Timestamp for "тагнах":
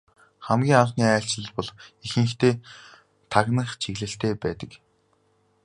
3.31-3.69